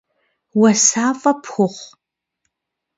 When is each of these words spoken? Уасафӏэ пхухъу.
Уасафӏэ 0.59 1.33
пхухъу. 1.41 1.77